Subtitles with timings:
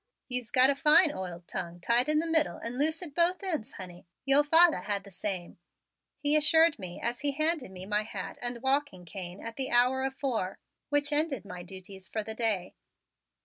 [0.29, 3.73] "You's got a fine oiled tongue tied in the middle and loose at both ends,
[3.73, 4.07] honey.
[4.25, 5.59] Yo' father had the same,"
[6.17, 10.03] he assured me as he handed me my hat and walking cane at the hour
[10.03, 10.57] of four,
[10.89, 12.73] which ended my duties for the day.